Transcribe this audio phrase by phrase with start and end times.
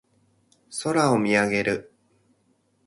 [0.81, 1.93] 空を見上げる。